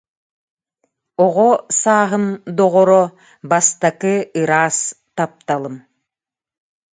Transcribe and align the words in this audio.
оҕо 1.25 1.49
сааһым 1.79 2.25
доҕоро, 2.57 3.03
бастакы 3.49 4.15
ыраас 4.39 4.77
тапталым 5.15 5.75